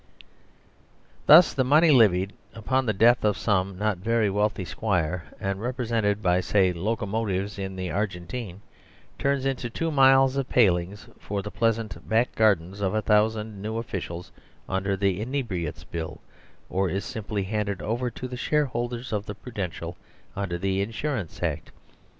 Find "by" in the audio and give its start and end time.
6.23-6.39